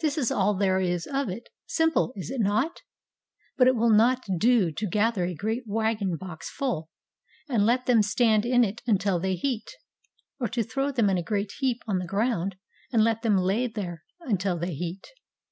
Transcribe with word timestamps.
This 0.00 0.18
is 0.18 0.32
all 0.32 0.54
there 0.54 0.80
is 0.80 1.06
of 1.06 1.28
it; 1.28 1.48
simple, 1.68 2.12
is 2.16 2.32
it 2.32 2.40
not? 2.40 2.82
But 3.56 3.68
it 3.68 3.76
will 3.76 3.90
not 3.92 4.24
do 4.38 4.72
to 4.72 4.86
gather 4.88 5.24
a 5.24 5.36
great 5.36 5.68
wagon 5.68 6.16
box 6.16 6.50
full, 6.50 6.90
and 7.48 7.64
let 7.64 7.86
them 7.86 8.02
stand 8.02 8.44
in 8.44 8.64
it 8.64 8.82
until 8.88 9.20
they 9.20 9.36
heat, 9.36 9.70
or 10.40 10.48
to 10.48 10.64
throw 10.64 10.90
them 10.90 11.08
in 11.10 11.16
a 11.16 11.22
great 11.22 11.52
heap 11.60 11.80
on 11.86 12.00
the 12.00 12.08
ground 12.08 12.56
and 12.92 13.04
let 13.04 13.22
them 13.22 13.36
lay 13.38 13.68
there 13.68 14.02
until 14.22 14.58
they 14.58 14.74
heat. 14.74 15.06